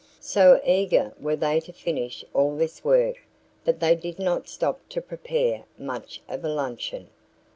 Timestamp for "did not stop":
3.93-4.79